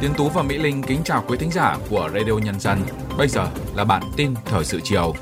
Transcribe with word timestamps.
Tiến 0.00 0.10
Tú 0.16 0.28
và 0.28 0.42
Mỹ 0.42 0.58
Linh 0.58 0.82
kính 0.82 1.00
chào 1.04 1.24
quý 1.28 1.38
thính 1.38 1.50
giả 1.50 1.76
của 1.90 2.10
Radio 2.14 2.32
Nhân 2.32 2.60
dân. 2.60 2.78
Bây 3.18 3.28
giờ 3.28 3.46
là 3.74 3.84
bản 3.84 4.02
tin 4.16 4.34
thời 4.44 4.64
sự 4.64 4.80
chiều. 4.84 5.14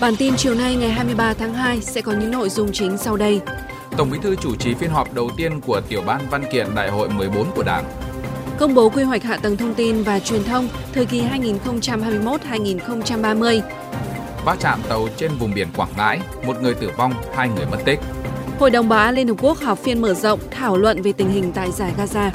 Bản 0.00 0.16
tin 0.16 0.36
chiều 0.36 0.54
nay 0.54 0.76
ngày 0.76 0.90
23 0.90 1.34
tháng 1.34 1.54
2 1.54 1.80
sẽ 1.80 2.00
có 2.00 2.12
những 2.12 2.30
nội 2.30 2.48
dung 2.48 2.72
chính 2.72 2.98
sau 2.98 3.16
đây. 3.16 3.40
Tổng 3.96 4.10
Bí 4.10 4.18
thư 4.22 4.36
chủ 4.36 4.56
trì 4.56 4.74
phiên 4.74 4.90
họp 4.90 5.14
đầu 5.14 5.30
tiên 5.36 5.60
của 5.60 5.80
tiểu 5.88 6.02
ban 6.06 6.20
văn 6.30 6.44
kiện 6.52 6.74
Đại 6.74 6.90
hội 6.90 7.08
14 7.08 7.46
của 7.56 7.62
Đảng. 7.62 7.84
Công 8.58 8.74
bố 8.74 8.88
quy 8.88 9.02
hoạch 9.02 9.22
hạ 9.22 9.36
tầng 9.36 9.56
thông 9.56 9.74
tin 9.74 10.02
và 10.02 10.20
truyền 10.20 10.44
thông 10.44 10.68
thời 10.92 11.06
kỳ 11.06 11.22
2021-2030. 11.22 13.60
Va 14.44 14.56
chạm 14.60 14.80
tàu 14.88 15.08
trên 15.16 15.30
vùng 15.38 15.54
biển 15.54 15.68
Quảng 15.76 15.92
Ngãi, 15.96 16.20
một 16.46 16.62
người 16.62 16.74
tử 16.74 16.90
vong, 16.96 17.12
hai 17.34 17.48
người 17.48 17.66
mất 17.66 17.78
tích. 17.84 18.00
Hội 18.58 18.70
đồng 18.70 18.88
Bảo 18.88 18.98
an 18.98 19.14
Liên 19.14 19.28
Hợp 19.28 19.36
Quốc 19.42 19.58
họp 19.58 19.78
phiên 19.78 20.02
mở 20.02 20.14
rộng 20.14 20.40
thảo 20.50 20.76
luận 20.76 21.02
về 21.02 21.12
tình 21.12 21.30
hình 21.30 21.52
tại 21.52 21.72
giải 21.72 21.92
Gaza. 21.98 22.30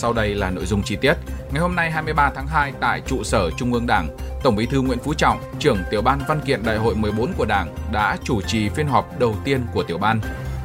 Sau 0.00 0.12
đây 0.12 0.34
là 0.34 0.50
nội 0.50 0.66
dung 0.66 0.82
chi 0.82 0.96
tiết. 0.96 1.14
Ngày 1.52 1.60
hôm 1.60 1.76
nay 1.76 1.90
23 1.90 2.30
tháng 2.34 2.46
2 2.46 2.72
tại 2.80 3.02
trụ 3.06 3.24
sở 3.24 3.50
Trung 3.50 3.72
ương 3.72 3.86
Đảng, 3.86 4.08
Tổng 4.42 4.56
Bí 4.56 4.66
thư 4.66 4.80
Nguyễn 4.80 4.98
Phú 4.98 5.14
Trọng, 5.14 5.40
trưởng 5.58 5.78
tiểu 5.90 6.02
ban 6.02 6.20
văn 6.28 6.40
kiện 6.40 6.62
Đại 6.64 6.76
hội 6.76 6.94
14 6.94 7.32
của 7.38 7.44
Đảng 7.44 7.74
đã 7.92 8.16
chủ 8.24 8.40
trì 8.40 8.68
phiên 8.68 8.86
họp 8.86 9.18
đầu 9.18 9.36
tiên 9.44 9.66
của 9.74 9.82
tiểu 9.82 9.98
ban. 9.98 10.20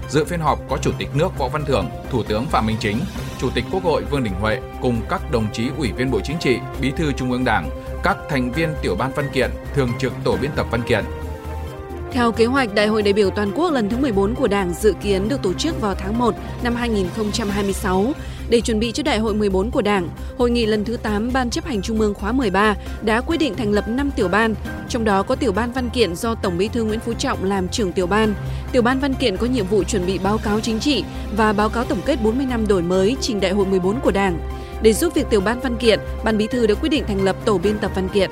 Dự 0.09 0.26
phiên 0.26 0.40
họp 0.40 0.59
có 0.70 0.77
Chủ 0.81 0.91
tịch 0.98 1.09
nước 1.16 1.38
Võ 1.38 1.48
Văn 1.48 1.66
Thưởng, 1.66 1.90
Thủ 2.09 2.23
tướng 2.23 2.45
Phạm 2.45 2.66
Minh 2.66 2.77
Chính, 2.79 2.99
Chủ 3.40 3.49
tịch 3.55 3.66
Quốc 3.71 3.84
hội 3.84 4.03
Vương 4.03 4.23
Đình 4.23 4.34
Huệ 4.34 4.59
cùng 4.81 5.02
các 5.09 5.31
đồng 5.31 5.48
chí 5.54 5.70
Ủy 5.77 5.91
viên 5.91 6.12
Bộ 6.12 6.20
Chính 6.23 6.38
trị, 6.40 6.59
Bí 6.81 6.91
thư 6.91 7.12
Trung 7.12 7.31
ương 7.31 7.45
Đảng, 7.45 7.70
các 8.04 8.18
thành 8.29 8.52
viên 8.52 8.70
tiểu 8.81 8.96
ban 8.96 9.12
văn 9.15 9.26
kiện, 9.34 9.52
thường 9.74 9.90
trực 9.99 10.13
tổ 10.24 10.37
biên 10.41 10.52
tập 10.55 10.68
văn 10.71 10.81
kiện, 10.81 11.05
theo 12.16 12.32
kế 12.32 12.46
hoạch, 12.46 12.74
Đại 12.74 12.88
hội 12.88 13.02
đại 13.02 13.13
biểu 13.13 13.30
toàn 13.30 13.52
quốc 13.55 13.71
lần 13.71 13.90
thứ 13.90 13.98
14 13.98 14.35
của 14.35 14.48
Đảng 14.48 14.74
dự 14.74 14.94
kiến 15.02 15.30
được 15.30 15.41
tổ 15.44 15.54
chức 15.54 15.82
vào 15.82 15.96
tháng 15.96 16.20
1 16.20 16.35
năm 16.63 16.76
2026. 16.76 18.13
Để 18.49 18.62
chuẩn 18.62 18.80
bị 18.80 18.91
cho 18.91 19.04
Đại 19.04 19.20
hội 19.20 19.34
14 19.34 19.71
của 19.71 19.82
Đảng, 19.82 20.10
Hội 20.38 20.52
nghị 20.52 20.66
lần 20.66 20.86
thứ 20.86 20.98
8 20.98 21.34
Ban 21.34 21.49
chấp 21.49 21.66
hành 21.66 21.82
Trung 21.82 21.99
ương 21.99 22.13
khóa 22.13 22.32
13 22.32 22.76
đã 23.02 23.21
quyết 23.21 23.38
định 23.38 23.55
thành 23.55 23.71
lập 23.71 23.88
5 23.88 24.12
tiểu 24.16 24.27
ban, 24.27 24.55
trong 24.90 25.04
đó 25.04 25.24
có 25.24 25.36
tiểu 25.36 25.52
ban 25.52 25.71
văn 25.71 25.90
kiện 25.90 26.16
do 26.16 26.36
Tổng 26.36 26.58
Bí 26.58 26.68
thư 26.68 26.84
Nguyễn 26.84 26.99
Phú 26.99 27.13
Trọng 27.13 27.43
làm 27.43 27.70
trưởng 27.70 27.91
tiểu 27.91 28.08
ban. 28.08 28.34
Tiểu 28.71 28.82
ban 28.82 28.99
văn 28.99 29.13
kiện 29.13 29.38
có 29.38 29.48
nhiệm 29.48 29.66
vụ 29.66 29.84
chuẩn 29.84 30.05
bị 30.05 30.18
báo 30.18 30.38
cáo 30.38 30.60
chính 30.60 30.80
trị 30.80 31.04
và 31.38 31.54
báo 31.54 31.70
cáo 31.70 31.84
tổng 31.84 32.02
kết 32.05 32.24
40 32.24 32.46
năm 32.46 32.68
đổi 32.68 32.82
mới 32.82 33.16
trình 33.21 33.40
Đại 33.40 33.52
hội 33.52 33.66
14 33.66 33.99
của 33.99 34.12
Đảng. 34.12 34.40
Để 34.82 34.93
giúp 34.93 35.13
việc 35.13 35.30
tiểu 35.30 35.41
ban 35.41 35.60
văn 35.60 35.77
kiện, 35.77 35.99
Ban 36.24 36.38
Bí 36.38 36.48
thư 36.48 36.68
đã 36.68 36.76
quyết 36.76 36.90
định 36.90 37.04
thành 37.08 37.24
lập 37.24 37.36
tổ 37.46 37.58
biên 37.58 37.77
tập 37.77 37.91
văn 37.96 38.10
kiện. 38.10 38.32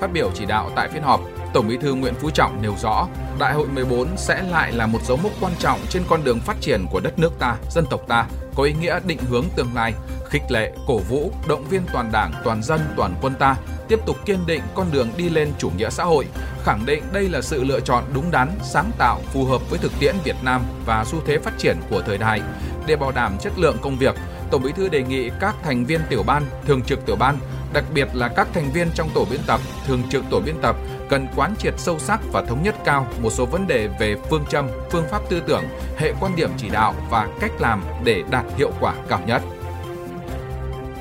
Phát 0.00 0.12
biểu 0.12 0.30
chỉ 0.34 0.44
đạo 0.44 0.70
tại 0.76 0.88
phiên 0.92 1.02
họp, 1.02 1.20
Tổng 1.56 1.68
Bí 1.68 1.76
thư 1.76 1.94
Nguyễn 1.94 2.14
Phú 2.14 2.30
Trọng 2.30 2.62
nêu 2.62 2.74
rõ, 2.82 3.08
Đại 3.38 3.54
hội 3.54 3.68
14 3.68 4.16
sẽ 4.16 4.42
lại 4.50 4.72
là 4.72 4.86
một 4.86 4.98
dấu 5.04 5.16
mốc 5.16 5.32
quan 5.40 5.52
trọng 5.58 5.80
trên 5.88 6.02
con 6.08 6.24
đường 6.24 6.40
phát 6.40 6.56
triển 6.60 6.86
của 6.90 7.00
đất 7.00 7.18
nước 7.18 7.32
ta, 7.38 7.56
dân 7.70 7.86
tộc 7.90 8.00
ta, 8.08 8.26
có 8.54 8.62
ý 8.62 8.72
nghĩa 8.72 9.00
định 9.06 9.18
hướng 9.30 9.44
tương 9.56 9.74
lai, 9.74 9.94
khích 10.30 10.42
lệ, 10.50 10.72
cổ 10.86 10.98
vũ, 10.98 11.32
động 11.48 11.64
viên 11.64 11.82
toàn 11.92 12.12
Đảng, 12.12 12.32
toàn 12.44 12.62
dân, 12.62 12.80
toàn 12.96 13.14
quân 13.22 13.34
ta 13.38 13.56
tiếp 13.88 14.00
tục 14.06 14.16
kiên 14.26 14.46
định 14.46 14.62
con 14.74 14.86
đường 14.92 15.08
đi 15.16 15.28
lên 15.28 15.52
chủ 15.58 15.70
nghĩa 15.76 15.90
xã 15.90 16.04
hội, 16.04 16.26
khẳng 16.64 16.86
định 16.86 17.04
đây 17.12 17.28
là 17.28 17.40
sự 17.40 17.64
lựa 17.64 17.80
chọn 17.80 18.04
đúng 18.14 18.30
đắn, 18.30 18.48
sáng 18.62 18.90
tạo, 18.98 19.20
phù 19.32 19.44
hợp 19.44 19.70
với 19.70 19.78
thực 19.78 19.92
tiễn 20.00 20.14
Việt 20.24 20.36
Nam 20.42 20.62
và 20.86 21.04
xu 21.04 21.18
thế 21.26 21.38
phát 21.38 21.58
triển 21.58 21.76
của 21.90 22.02
thời 22.02 22.18
đại. 22.18 22.40
Để 22.86 22.96
bảo 22.96 23.12
đảm 23.12 23.38
chất 23.40 23.52
lượng 23.58 23.76
công 23.82 23.96
việc, 23.96 24.14
Tổng 24.50 24.62
Bí 24.62 24.72
thư 24.72 24.88
đề 24.88 25.02
nghị 25.02 25.30
các 25.40 25.54
thành 25.62 25.84
viên 25.84 26.00
tiểu 26.08 26.22
ban, 26.26 26.42
thường 26.66 26.82
trực 26.82 27.06
tiểu 27.06 27.16
ban, 27.16 27.38
đặc 27.72 27.84
biệt 27.94 28.08
là 28.14 28.28
các 28.28 28.48
thành 28.54 28.70
viên 28.72 28.88
trong 28.94 29.08
tổ 29.14 29.24
biên 29.30 29.40
tập, 29.46 29.60
thường 29.86 30.02
trực 30.10 30.24
tổ 30.30 30.40
biên 30.40 30.54
tập 30.62 30.76
cần 31.10 31.26
quán 31.36 31.54
triệt 31.58 31.74
sâu 31.76 31.98
sắc 31.98 32.20
và 32.32 32.42
thống 32.42 32.62
nhất 32.62 32.74
cao 32.84 33.06
một 33.22 33.30
số 33.30 33.46
vấn 33.46 33.66
đề 33.66 33.88
về 34.00 34.16
phương 34.30 34.44
châm, 34.48 34.68
phương 34.90 35.04
pháp 35.10 35.22
tư 35.30 35.42
tưởng, 35.46 35.64
hệ 35.96 36.12
quan 36.20 36.36
điểm 36.36 36.50
chỉ 36.56 36.68
đạo 36.68 36.94
và 37.10 37.28
cách 37.40 37.52
làm 37.60 37.82
để 38.04 38.22
đạt 38.30 38.44
hiệu 38.56 38.70
quả 38.80 38.94
cao 39.08 39.20
nhất. 39.26 39.42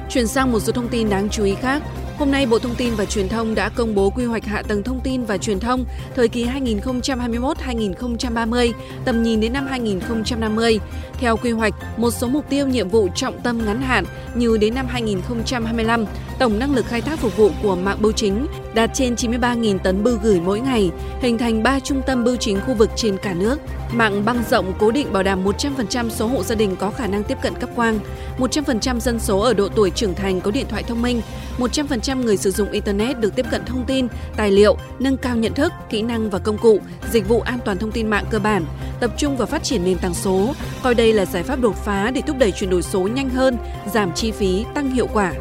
Chuyển 0.10 0.28
sang 0.28 0.52
một 0.52 0.60
số 0.60 0.74
thông 0.74 0.88
tin 0.88 1.10
đáng 1.10 1.30
chú 1.30 1.44
ý 1.44 1.56
khác, 1.56 1.82
Hôm 2.18 2.32
nay, 2.32 2.46
Bộ 2.46 2.60
Thông 2.60 2.76
tin 2.76 2.96
và 2.96 3.06
Truyền 3.06 3.30
thông 3.30 3.56
đã 3.56 3.70
công 3.70 3.96
bố 3.96 4.10
quy 4.10 4.26
hoạch 4.26 4.46
hạ 4.46 4.62
tầng 4.62 4.84
thông 4.84 5.00
tin 5.00 5.26
và 5.26 5.38
truyền 5.38 5.60
thông 5.60 5.86
thời 6.16 6.28
kỳ 6.28 6.46
2021-2030, 6.46 8.72
tầm 9.06 9.24
nhìn 9.24 9.40
đến 9.40 9.54
năm 9.54 9.68
2050. 9.68 10.80
Theo 11.14 11.38
quy 11.38 11.52
hoạch, 11.52 11.74
một 11.98 12.12
số 12.12 12.28
mục 12.28 12.50
tiêu 12.50 12.68
nhiệm 12.68 12.90
vụ 12.90 13.08
trọng 13.16 13.42
tâm 13.42 13.66
ngắn 13.66 13.82
hạn 13.82 14.06
như 14.36 14.58
đến 14.58 14.76
năm 14.76 14.86
2025, 14.90 16.06
tổng 16.40 16.60
năng 16.60 16.76
lực 16.76 16.86
khai 16.86 17.02
thác 17.02 17.20
phục 17.20 17.38
vụ 17.38 17.50
của 17.64 17.76
mạng 17.76 17.98
bưu 18.02 18.12
chính 18.12 18.48
đạt 18.74 18.90
trên 18.94 19.16
93.000 19.16 19.80
tấn 19.80 20.04
bưu 20.04 20.18
gửi 20.24 20.42
mỗi 20.46 20.60
ngày, 20.60 20.92
hình 21.22 21.38
thành 21.38 21.64
3 21.64 21.80
trung 21.80 22.02
tâm 22.08 22.24
bưu 22.24 22.36
chính 22.36 22.62
khu 22.62 22.74
vực 22.74 22.90
trên 22.96 23.18
cả 23.18 23.34
nước. 23.34 23.60
Mạng 23.98 24.26
băng 24.26 24.44
rộng 24.50 24.74
cố 24.80 24.92
định 24.92 25.14
bảo 25.14 25.24
đảm 25.24 25.46
100% 25.46 26.10
số 26.10 26.28
hộ 26.28 26.44
gia 26.44 26.56
đình 26.56 26.76
có 26.76 26.92
khả 26.92 27.08
năng 27.08 27.24
tiếp 27.24 27.38
cận 27.42 27.54
cấp 27.60 27.70
quang, 27.76 28.00
100% 28.38 29.00
dân 29.00 29.20
số 29.20 29.40
ở 29.40 29.54
độ 29.54 29.68
tuổi 29.76 29.90
trưởng 29.90 30.16
thành 30.16 30.42
có 30.42 30.52
điện 30.52 30.66
thoại 30.70 30.84
thông 30.84 31.02
minh, 31.02 31.22
100% 31.58 32.24
người 32.24 32.38
sử 32.38 32.52
dụng 32.52 32.72
Internet 32.72 33.20
được 33.20 33.36
tiếp 33.36 33.46
cận 33.52 33.66
thông 33.66 33.86
tin, 33.86 34.08
tài 34.38 34.52
liệu, 34.52 34.78
nâng 35.00 35.18
cao 35.18 35.36
nhận 35.36 35.54
thức, 35.54 35.74
kỹ 35.90 36.02
năng 36.02 36.30
và 36.30 36.40
công 36.40 36.58
cụ, 36.58 36.80
dịch 37.12 37.28
vụ 37.28 37.40
an 37.42 37.60
toàn 37.66 37.78
thông 37.78 37.92
tin 37.92 38.08
mạng 38.08 38.26
cơ 38.30 38.40
bản, 38.40 38.66
tập 39.00 39.12
trung 39.18 39.38
vào 39.38 39.48
phát 39.48 39.64
triển 39.64 39.84
nền 39.84 39.98
tảng 39.98 40.14
số, 40.14 40.54
coi 40.84 40.96
đây 40.96 41.14
là 41.14 41.26
giải 41.26 41.44
pháp 41.44 41.62
đột 41.62 41.76
phá 41.86 42.12
để 42.12 42.22
thúc 42.28 42.38
đẩy 42.40 42.52
chuyển 42.52 42.70
đổi 42.70 42.82
số 42.82 43.00
nhanh 43.00 43.30
hơn, 43.30 43.58
giảm 43.94 44.14
chi 44.14 44.32
phí, 44.32 44.66
tăng 44.74 44.92
hiệu 44.92 45.08
quả. 45.14 45.34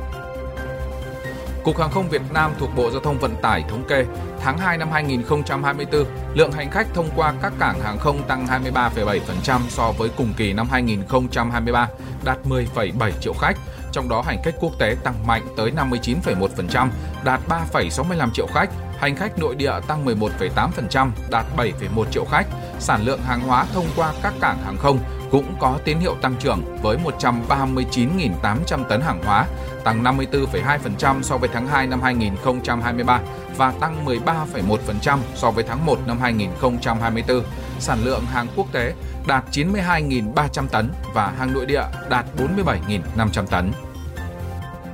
Cục 1.65 1.79
Hàng 1.79 1.91
không 1.91 2.09
Việt 2.09 2.23
Nam 2.33 2.53
thuộc 2.59 2.71
Bộ 2.77 2.91
Giao 2.91 3.01
thông 3.01 3.19
Vận 3.19 3.37
tải 3.43 3.65
thống 3.69 3.85
kê, 3.89 4.05
tháng 4.41 4.59
2 4.59 4.79
năm 4.79 4.91
2024, 4.93 6.05
lượng 6.35 6.53
hành 6.53 6.71
khách 6.71 6.87
thông 6.95 7.09
qua 7.17 7.35
các 7.43 7.53
cảng 7.59 7.81
hàng 7.81 7.99
không 7.99 8.23
tăng 8.23 8.47
23,7% 8.47 9.61
so 9.69 9.93
với 9.99 10.09
cùng 10.17 10.33
kỳ 10.37 10.53
năm 10.53 10.69
2023, 10.71 11.89
đạt 12.25 12.39
10,7 12.45 13.11
triệu 13.21 13.33
khách. 13.33 13.57
Trong 13.93 14.09
đó 14.09 14.23
hành 14.27 14.43
khách 14.43 14.55
quốc 14.61 14.73
tế 14.79 14.97
tăng 15.05 15.27
mạnh 15.27 15.43
tới 15.57 15.71
59,1%, 15.71 16.89
đạt 17.25 17.41
3,65 17.49 18.31
triệu 18.31 18.47
khách, 18.55 18.71
hành 18.99 19.17
khách 19.17 19.39
nội 19.39 19.55
địa 19.55 19.73
tăng 19.89 20.07
11,8%, 20.07 21.11
đạt 21.31 21.45
7,1 21.57 22.05
triệu 22.11 22.25
khách. 22.25 22.47
Sản 22.79 23.01
lượng 23.05 23.21
hàng 23.27 23.41
hóa 23.41 23.67
thông 23.75 23.87
qua 23.97 24.13
các 24.23 24.35
cảng 24.41 24.59
hàng 24.65 24.77
không 24.77 24.99
cũng 25.35 25.55
có 25.61 25.79
tín 25.85 25.99
hiệu 25.99 26.15
tăng 26.23 26.35
trưởng 26.41 26.63
với 26.83 26.99
139.800 27.05 28.85
tấn 28.85 29.01
hàng 29.01 29.23
hóa, 29.25 29.47
tăng 29.85 30.03
54,2% 30.05 31.23
so 31.23 31.37
với 31.37 31.49
tháng 31.53 31.67
2 31.67 31.87
năm 31.87 32.01
2023 32.03 33.21
và 33.57 33.73
tăng 33.73 34.07
13,1% 34.07 35.19
so 35.35 35.51
với 35.51 35.65
tháng 35.65 35.87
1 35.87 35.99
năm 36.07 36.19
2024. 36.21 37.43
Sản 37.79 37.99
lượng 38.05 38.25
hàng 38.25 38.47
quốc 38.57 38.67
tế 38.73 38.95
đạt 39.27 39.45
92.300 39.53 40.67
tấn 40.67 40.91
và 41.15 41.33
hàng 41.39 41.53
nội 41.53 41.67
địa 41.67 41.85
đạt 42.11 42.27
47.500 42.37 43.47
tấn. 43.47 43.73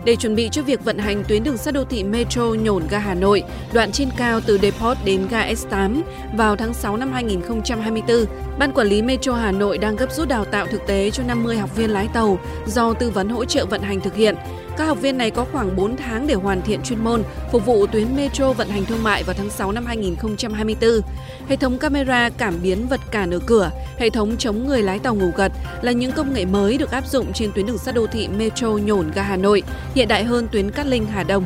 Để 0.04 0.16
chuẩn 0.16 0.34
bị 0.34 0.48
cho 0.52 0.62
việc 0.62 0.84
vận 0.84 0.98
hành 0.98 1.24
tuyến 1.28 1.44
đường 1.44 1.56
sắt 1.56 1.74
đô 1.74 1.84
thị 1.84 2.04
Metro 2.04 2.42
nhổn 2.42 2.82
ga 2.90 2.98
Hà 2.98 3.14
Nội, 3.14 3.42
đoạn 3.72 3.92
trên 3.92 4.08
cao 4.16 4.40
từ 4.46 4.58
Depot 4.58 4.96
đến 5.04 5.26
ga 5.30 5.52
S8 5.52 6.02
vào 6.36 6.56
tháng 6.56 6.74
6 6.74 6.96
năm 6.96 7.12
2024, 7.12 8.24
Ban 8.58 8.72
Quản 8.72 8.86
lý 8.86 9.02
Metro 9.02 9.32
Hà 9.32 9.52
Nội 9.52 9.78
đang 9.78 9.96
gấp 9.96 10.12
rút 10.12 10.28
đào 10.28 10.44
tạo 10.44 10.66
thực 10.66 10.86
tế 10.86 11.10
cho 11.10 11.22
50 11.22 11.58
học 11.58 11.76
viên 11.76 11.90
lái 11.90 12.08
tàu 12.14 12.38
do 12.66 12.92
tư 12.92 13.10
vấn 13.10 13.28
hỗ 13.28 13.44
trợ 13.44 13.66
vận 13.66 13.82
hành 13.82 14.00
thực 14.00 14.14
hiện. 14.14 14.36
Các 14.80 14.86
học 14.86 15.00
viên 15.00 15.18
này 15.18 15.30
có 15.30 15.46
khoảng 15.52 15.76
4 15.76 15.96
tháng 15.96 16.26
để 16.26 16.34
hoàn 16.34 16.62
thiện 16.62 16.82
chuyên 16.82 17.04
môn, 17.04 17.22
phục 17.52 17.66
vụ 17.66 17.86
tuyến 17.86 18.16
Metro 18.16 18.52
vận 18.52 18.68
hành 18.68 18.84
thương 18.84 19.02
mại 19.02 19.22
vào 19.22 19.34
tháng 19.38 19.50
6 19.50 19.72
năm 19.72 19.86
2024. 19.86 20.90
Hệ 21.48 21.56
thống 21.56 21.78
camera 21.78 22.30
cảm 22.38 22.54
biến 22.62 22.86
vật 22.88 23.00
cản 23.10 23.30
ở 23.30 23.38
cửa, 23.46 23.70
hệ 23.98 24.10
thống 24.10 24.36
chống 24.36 24.66
người 24.66 24.82
lái 24.82 24.98
tàu 24.98 25.14
ngủ 25.14 25.30
gật 25.36 25.52
là 25.82 25.92
những 25.92 26.12
công 26.12 26.32
nghệ 26.32 26.44
mới 26.44 26.78
được 26.78 26.90
áp 26.90 27.06
dụng 27.06 27.32
trên 27.32 27.52
tuyến 27.52 27.66
đường 27.66 27.78
sắt 27.78 27.94
đô 27.94 28.06
thị 28.06 28.28
Metro 28.28 28.68
nhổn 28.68 29.10
ga 29.14 29.22
Hà 29.22 29.36
Nội, 29.36 29.62
hiện 29.94 30.08
đại 30.08 30.24
hơn 30.24 30.48
tuyến 30.52 30.70
Cát 30.70 30.86
Linh 30.86 31.06
Hà 31.06 31.22
Đông. 31.22 31.44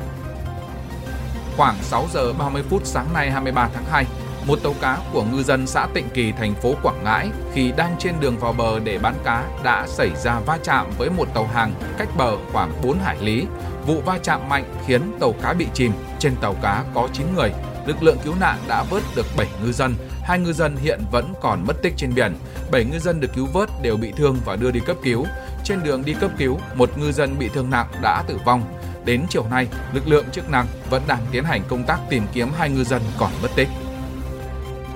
Khoảng 1.56 1.76
6 1.82 2.08
giờ 2.14 2.32
30 2.32 2.62
phút 2.70 2.82
sáng 2.84 3.06
nay 3.14 3.30
23 3.30 3.68
tháng 3.74 3.84
2, 3.90 4.04
một 4.46 4.58
tàu 4.62 4.74
cá 4.80 4.98
của 5.12 5.24
ngư 5.24 5.42
dân 5.42 5.66
xã 5.66 5.86
Tịnh 5.94 6.08
Kỳ, 6.14 6.32
thành 6.32 6.54
phố 6.54 6.74
Quảng 6.82 7.04
Ngãi 7.04 7.30
khi 7.52 7.72
đang 7.76 7.96
trên 7.98 8.14
đường 8.20 8.38
vào 8.38 8.52
bờ 8.52 8.78
để 8.78 8.98
bán 8.98 9.14
cá 9.24 9.44
đã 9.62 9.86
xảy 9.88 10.10
ra 10.16 10.40
va 10.40 10.58
chạm 10.62 10.86
với 10.98 11.10
một 11.10 11.28
tàu 11.34 11.46
hàng 11.46 11.74
cách 11.98 12.08
bờ 12.16 12.36
khoảng 12.52 12.72
4 12.82 12.98
hải 12.98 13.16
lý. 13.20 13.46
Vụ 13.86 14.00
va 14.00 14.18
chạm 14.22 14.48
mạnh 14.48 14.64
khiến 14.86 15.02
tàu 15.20 15.32
cá 15.42 15.52
bị 15.52 15.66
chìm, 15.74 15.92
trên 16.18 16.36
tàu 16.36 16.54
cá 16.62 16.84
có 16.94 17.08
9 17.12 17.26
người. 17.36 17.52
Lực 17.86 18.02
lượng 18.02 18.16
cứu 18.24 18.34
nạn 18.40 18.58
đã 18.68 18.84
vớt 18.90 19.02
được 19.16 19.26
7 19.36 19.46
ngư 19.62 19.72
dân, 19.72 19.94
hai 20.22 20.38
ngư 20.38 20.52
dân 20.52 20.76
hiện 20.76 21.00
vẫn 21.12 21.34
còn 21.40 21.66
mất 21.66 21.82
tích 21.82 21.94
trên 21.96 22.14
biển. 22.14 22.34
7 22.70 22.84
ngư 22.84 22.98
dân 22.98 23.20
được 23.20 23.30
cứu 23.34 23.46
vớt 23.52 23.68
đều 23.82 23.96
bị 23.96 24.12
thương 24.16 24.36
và 24.44 24.56
đưa 24.56 24.70
đi 24.70 24.80
cấp 24.80 24.96
cứu. 25.02 25.26
Trên 25.64 25.82
đường 25.84 26.04
đi 26.04 26.14
cấp 26.14 26.30
cứu, 26.38 26.58
một 26.74 26.98
ngư 26.98 27.12
dân 27.12 27.38
bị 27.38 27.48
thương 27.54 27.70
nặng 27.70 27.86
đã 28.02 28.22
tử 28.26 28.38
vong. 28.44 28.62
Đến 29.04 29.22
chiều 29.28 29.44
nay, 29.50 29.66
lực 29.92 30.08
lượng 30.08 30.24
chức 30.32 30.50
năng 30.50 30.66
vẫn 30.90 31.02
đang 31.06 31.26
tiến 31.32 31.44
hành 31.44 31.62
công 31.68 31.84
tác 31.84 31.98
tìm 32.10 32.26
kiếm 32.32 32.48
hai 32.58 32.70
ngư 32.70 32.84
dân 32.84 33.02
còn 33.18 33.30
mất 33.42 33.48
tích. 33.56 33.68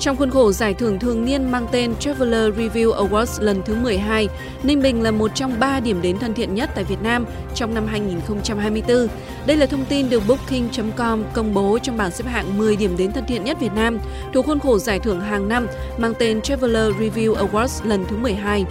Trong 0.00 0.16
khuôn 0.16 0.30
khổ 0.30 0.52
giải 0.52 0.74
thưởng 0.74 0.98
thường 0.98 1.24
niên 1.24 1.50
mang 1.50 1.66
tên 1.72 1.94
Traveler 2.00 2.54
Review 2.54 3.08
Awards 3.08 3.42
lần 3.42 3.62
thứ 3.62 3.74
12, 3.74 4.28
Ninh 4.62 4.82
Bình 4.82 5.02
là 5.02 5.10
một 5.10 5.30
trong 5.34 5.60
ba 5.60 5.80
điểm 5.80 6.02
đến 6.02 6.18
thân 6.18 6.34
thiện 6.34 6.54
nhất 6.54 6.70
tại 6.74 6.84
Việt 6.84 7.02
Nam 7.02 7.24
trong 7.54 7.74
năm 7.74 7.86
2024. 7.86 9.08
Đây 9.46 9.56
là 9.56 9.66
thông 9.66 9.84
tin 9.84 10.10
được 10.10 10.22
Booking.com 10.28 11.24
công 11.32 11.54
bố 11.54 11.78
trong 11.82 11.96
bảng 11.96 12.10
xếp 12.10 12.24
hạng 12.26 12.58
10 12.58 12.76
điểm 12.76 12.96
đến 12.96 13.12
thân 13.12 13.24
thiện 13.28 13.44
nhất 13.44 13.60
Việt 13.60 13.72
Nam 13.74 13.98
thuộc 14.34 14.46
khuôn 14.46 14.58
khổ 14.58 14.78
giải 14.78 14.98
thưởng 14.98 15.20
hàng 15.20 15.48
năm 15.48 15.66
mang 15.98 16.14
tên 16.18 16.40
Traveler 16.40 16.94
Review 16.94 17.34
Awards 17.34 17.88
lần 17.88 18.04
thứ 18.08 18.16
12. 18.16 18.64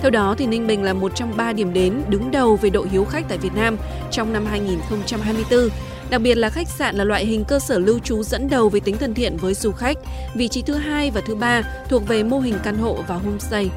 Theo 0.00 0.10
đó, 0.10 0.34
thì 0.38 0.46
Ninh 0.46 0.66
Bình 0.66 0.82
là 0.82 0.92
một 0.92 1.12
trong 1.14 1.36
ba 1.36 1.52
điểm 1.52 1.72
đến 1.72 2.02
đứng 2.08 2.30
đầu 2.30 2.56
về 2.56 2.70
độ 2.70 2.86
hiếu 2.90 3.04
khách 3.04 3.28
tại 3.28 3.38
Việt 3.38 3.54
Nam 3.54 3.76
trong 4.10 4.32
năm 4.32 4.46
2024 4.46 5.68
Đặc 6.12 6.20
biệt 6.20 6.34
là 6.34 6.50
khách 6.50 6.68
sạn 6.68 6.96
là 6.96 7.04
loại 7.04 7.26
hình 7.26 7.44
cơ 7.44 7.58
sở 7.58 7.78
lưu 7.78 7.98
trú 7.98 8.22
dẫn 8.22 8.48
đầu 8.50 8.68
về 8.68 8.80
tính 8.80 8.96
thân 8.96 9.14
thiện 9.14 9.36
với 9.36 9.54
du 9.54 9.72
khách. 9.72 9.98
Vị 10.34 10.48
trí 10.48 10.62
thứ 10.62 10.74
hai 10.74 11.10
và 11.10 11.20
thứ 11.26 11.34
ba 11.34 11.62
thuộc 11.88 12.08
về 12.08 12.22
mô 12.22 12.38
hình 12.38 12.58
căn 12.64 12.78
hộ 12.78 12.98
và 13.08 13.14
homestay. 13.14 13.70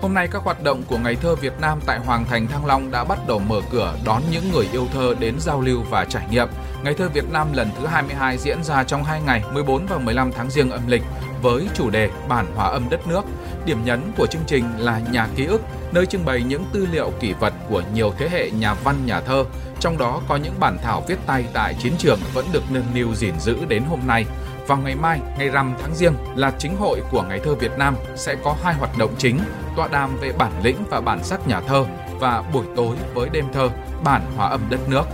Hôm 0.00 0.14
nay 0.14 0.28
các 0.28 0.42
hoạt 0.42 0.62
động 0.62 0.82
của 0.88 0.98
Ngày 0.98 1.14
thơ 1.14 1.34
Việt 1.34 1.52
Nam 1.60 1.80
tại 1.86 1.98
Hoàng 1.98 2.24
Thành 2.24 2.46
Thăng 2.46 2.66
Long 2.66 2.90
đã 2.90 3.04
bắt 3.04 3.18
đầu 3.28 3.38
mở 3.38 3.60
cửa 3.70 3.94
đón 4.04 4.22
những 4.32 4.52
người 4.52 4.68
yêu 4.72 4.86
thơ 4.92 5.14
đến 5.18 5.34
giao 5.40 5.60
lưu 5.60 5.82
và 5.90 6.04
trải 6.04 6.26
nghiệm. 6.30 6.48
Ngày 6.84 6.94
thơ 6.94 7.08
Việt 7.08 7.32
Nam 7.32 7.52
lần 7.52 7.68
thứ 7.78 7.86
22 7.86 8.38
diễn 8.38 8.64
ra 8.64 8.84
trong 8.84 9.04
2 9.04 9.22
ngày 9.22 9.42
14 9.52 9.86
và 9.86 9.98
15 9.98 10.32
tháng 10.32 10.50
riêng 10.50 10.70
âm 10.70 10.86
lịch 10.86 11.02
với 11.42 11.68
chủ 11.74 11.90
đề 11.90 12.10
Bản 12.28 12.46
hòa 12.54 12.68
âm 12.68 12.90
đất 12.90 13.06
nước. 13.06 13.22
Điểm 13.66 13.78
nhấn 13.84 14.00
của 14.16 14.26
chương 14.26 14.44
trình 14.46 14.64
là 14.78 15.00
nhà 15.12 15.28
ký 15.36 15.46
ức, 15.46 15.60
nơi 15.92 16.06
trưng 16.06 16.24
bày 16.24 16.42
những 16.42 16.64
tư 16.72 16.86
liệu 16.92 17.12
kỷ 17.20 17.32
vật 17.32 17.53
của 17.68 17.82
nhiều 17.94 18.12
thế 18.18 18.28
hệ 18.28 18.50
nhà 18.50 18.74
văn 18.74 19.06
nhà 19.06 19.20
thơ, 19.20 19.44
trong 19.80 19.98
đó 19.98 20.20
có 20.28 20.36
những 20.36 20.54
bản 20.60 20.78
thảo 20.82 21.04
viết 21.08 21.18
tay 21.26 21.44
tại 21.52 21.74
chiến 21.78 21.92
trường 21.98 22.18
vẫn 22.34 22.46
được 22.52 22.62
nâng 22.70 22.94
niu 22.94 23.14
gìn 23.14 23.34
giữ 23.40 23.64
đến 23.68 23.82
hôm 23.84 24.00
nay. 24.06 24.24
Vào 24.66 24.78
ngày 24.78 24.94
mai, 24.94 25.20
ngày 25.38 25.48
rằm 25.48 25.74
tháng 25.82 25.94
riêng 25.94 26.14
là 26.34 26.52
chính 26.58 26.76
hội 26.76 27.00
của 27.10 27.22
Ngày 27.22 27.40
thơ 27.44 27.54
Việt 27.54 27.72
Nam 27.78 27.96
sẽ 28.16 28.36
có 28.44 28.56
hai 28.62 28.74
hoạt 28.74 28.98
động 28.98 29.14
chính, 29.18 29.38
tọa 29.76 29.88
đàm 29.88 30.18
về 30.20 30.32
bản 30.38 30.52
lĩnh 30.62 30.76
và 30.90 31.00
bản 31.00 31.24
sắc 31.24 31.48
nhà 31.48 31.60
thơ 31.60 31.84
và 32.20 32.42
buổi 32.52 32.64
tối 32.76 32.96
với 33.14 33.28
đêm 33.28 33.44
thơ 33.52 33.68
bản 34.04 34.22
hòa 34.36 34.48
âm 34.48 34.60
đất 34.70 34.80
nước. 34.88 35.04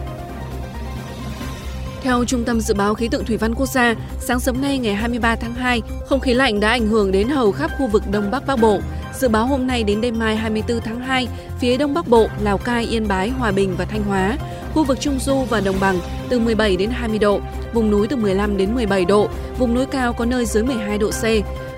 Theo 2.03 2.25
Trung 2.25 2.45
tâm 2.45 2.61
Dự 2.61 2.75
báo 2.75 2.95
Khí 2.95 3.09
tượng 3.09 3.25
Thủy 3.25 3.37
văn 3.37 3.55
Quốc 3.55 3.67
gia, 3.67 3.95
sáng 4.21 4.41
sớm 4.41 4.63
nay 4.63 4.79
ngày 4.79 4.95
23 4.95 5.37
tháng 5.37 5.55
2, 5.55 5.83
không 6.07 6.21
khí 6.21 6.35
lạnh 6.35 6.61
đã 6.61 6.69
ảnh 6.69 6.87
hưởng 6.87 7.13
đến 7.13 7.29
hầu 7.29 7.53
khắp 7.53 7.71
khu 7.79 7.87
vực 7.87 8.03
Đông 8.11 8.31
Bắc 8.31 8.47
Bắc 8.47 8.57
Bộ. 8.61 8.79
Dự 9.15 9.29
báo 9.29 9.47
hôm 9.47 9.67
nay 9.67 9.83
đến 9.83 10.01
đêm 10.01 10.19
mai 10.19 10.37
24 10.37 10.81
tháng 10.81 11.01
2, 11.01 11.29
phía 11.59 11.77
Đông 11.77 11.95
Bắc 11.95 12.09
Bộ, 12.09 12.27
Lào 12.43 12.59
Cai, 12.59 12.85
Yên 12.85 13.09
Bái, 13.09 13.29
Hòa 13.29 13.53
Bình 13.53 13.75
và 13.79 13.85
Thanh 13.85 14.03
Hóa, 14.03 14.39
khu 14.75 14.85
vực 14.85 15.01
Trung 15.01 15.19
Du 15.21 15.37
và 15.51 15.61
Đồng 15.61 15.81
bằng 15.81 15.99
từ 16.29 16.39
17 16.39 16.77
đến 16.77 16.91
20 16.91 17.19
độ, 17.19 17.41
vùng 17.73 17.91
núi 17.91 18.07
từ 18.09 18.17
15 18.17 18.57
đến 18.57 18.75
17 18.75 19.05
độ, 19.05 19.29
vùng 19.59 19.75
núi 19.75 19.87
cao 19.87 20.13
có 20.13 20.25
nơi 20.25 20.47
dưới 20.47 20.63
12 20.63 20.99
độ 20.99 21.11
C. 21.11 21.25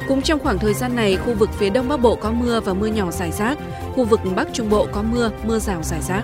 Cũng 0.08 0.22
trong 0.22 0.40
khoảng 0.40 0.58
thời 0.58 0.74
gian 0.74 0.96
này, 0.96 1.16
khu 1.16 1.34
vực 1.34 1.50
phía 1.58 1.70
Đông 1.70 1.88
Bắc 1.88 2.00
Bộ 2.00 2.14
có 2.14 2.32
mưa 2.32 2.60
và 2.60 2.74
mưa 2.74 2.86
nhỏ 2.86 3.10
rải 3.10 3.32
rác, 3.32 3.58
khu 3.94 4.04
vực 4.04 4.20
Bắc 4.36 4.48
Trung 4.52 4.70
Bộ 4.70 4.86
có 4.92 5.02
mưa, 5.02 5.30
mưa 5.44 5.58
rào 5.58 5.82
rải 5.82 6.00
rác. 6.02 6.22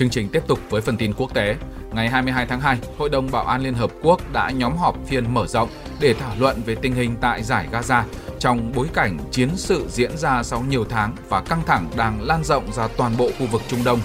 Chương 0.00 0.10
trình 0.10 0.28
tiếp 0.28 0.42
tục 0.46 0.58
với 0.70 0.80
phần 0.80 0.96
tin 0.96 1.12
quốc 1.12 1.34
tế. 1.34 1.56
Ngày 1.92 2.08
22 2.08 2.46
tháng 2.46 2.60
2, 2.60 2.78
Hội 2.98 3.08
đồng 3.08 3.30
Bảo 3.30 3.44
an 3.44 3.62
Liên 3.62 3.74
Hợp 3.74 3.90
Quốc 4.02 4.32
đã 4.32 4.50
nhóm 4.50 4.76
họp 4.76 4.96
phiên 5.06 5.34
mở 5.34 5.46
rộng 5.46 5.68
để 6.00 6.14
thảo 6.14 6.34
luận 6.38 6.62
về 6.66 6.74
tình 6.74 6.94
hình 6.94 7.14
tại 7.20 7.42
giải 7.42 7.68
Gaza 7.72 8.02
trong 8.38 8.72
bối 8.74 8.88
cảnh 8.94 9.18
chiến 9.30 9.50
sự 9.56 9.86
diễn 9.88 10.16
ra 10.16 10.42
sau 10.42 10.64
nhiều 10.68 10.84
tháng 10.84 11.16
và 11.28 11.40
căng 11.40 11.62
thẳng 11.66 11.90
đang 11.96 12.22
lan 12.22 12.44
rộng 12.44 12.72
ra 12.72 12.88
toàn 12.96 13.16
bộ 13.16 13.30
khu 13.38 13.46
vực 13.46 13.62
Trung 13.68 13.84
Đông. 13.84 14.00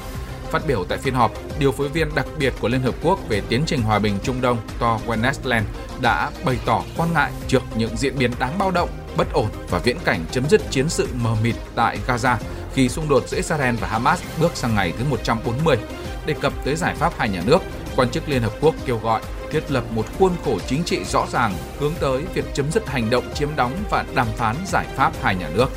Phát 0.52 0.68
biểu 0.68 0.84
tại 0.90 0.98
phiên 0.98 1.14
họp, 1.14 1.32
điều 1.60 1.72
phối 1.72 1.90
viên 1.90 2.16
đặc 2.16 2.26
biệt 2.40 2.54
của 2.60 2.68
Liên 2.68 2.82
Hợp 2.82 2.96
Quốc 3.04 3.20
về 3.30 3.42
tiến 3.50 3.64
trình 3.66 3.82
hòa 3.82 4.00
bình 4.00 4.14
Trung 4.24 4.42
Đông 4.42 4.58
Thor 4.80 5.02
Wennesland 5.08 5.64
đã 6.02 6.32
bày 6.46 6.60
tỏ 6.66 6.84
quan 6.98 7.14
ngại 7.14 7.32
trước 7.48 7.64
những 7.76 7.98
diễn 7.98 8.18
biến 8.20 8.32
đáng 8.40 8.58
bao 8.60 8.72
động, 8.72 8.90
bất 9.18 9.34
ổn 9.34 9.48
và 9.70 9.80
viễn 9.80 9.98
cảnh 10.06 10.26
chấm 10.32 10.50
dứt 10.50 10.62
chiến 10.72 10.90
sự 10.90 11.08
mờ 11.24 11.36
mịt 11.44 11.56
tại 11.76 12.00
Gaza 12.08 12.36
khi 12.76 12.90
xung 12.90 13.10
đột 13.10 13.30
giữa 13.30 13.38
Israel 13.38 13.76
và 13.76 13.88
Hamas 13.88 14.22
bước 14.42 14.52
sang 14.56 14.76
ngày 14.76 14.94
thứ 15.00 15.06
140. 15.10 15.78
Đề 16.26 16.34
cập 16.42 16.54
tới 16.66 16.76
giải 16.76 16.96
pháp 16.96 17.14
hai 17.18 17.30
nhà 17.30 17.42
nước, 17.46 17.60
quan 17.96 18.10
chức 18.10 18.30
Liên 18.30 18.42
Hợp 18.42 18.54
Quốc 18.62 18.76
kêu 18.86 19.00
gọi 19.04 19.22
thiết 19.52 19.72
lập 19.72 19.84
một 19.92 20.06
khuôn 20.20 20.32
khổ 20.46 20.58
chính 20.68 20.84
trị 20.84 21.00
rõ 21.04 21.26
ràng 21.32 21.54
hướng 21.80 21.94
tới 22.00 22.24
việc 22.34 22.46
chấm 22.54 22.72
dứt 22.72 22.88
hành 22.88 23.10
động 23.10 23.24
chiếm 23.34 23.50
đóng 23.56 23.72
và 23.90 24.06
đàm 24.16 24.28
phán 24.38 24.56
giải 24.68 24.86
pháp 24.96 25.14
hai 25.22 25.36
nhà 25.36 25.50
nước. 25.56 25.68